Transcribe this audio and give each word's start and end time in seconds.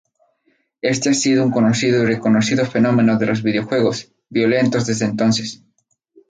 Éste 0.81 1.09
ha 1.09 1.13
sido 1.13 1.45
un 1.45 1.51
conocido 1.51 2.01
y 2.01 2.07
reconocido 2.07 2.65
fenómeno 2.65 3.19
de 3.19 3.27
los 3.27 3.43
videojuegos 3.43 4.11
violentos 4.29 4.87
desde 4.87 5.05
entonces. 5.05 5.63